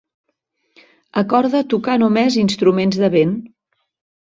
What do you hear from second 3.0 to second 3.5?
de vent.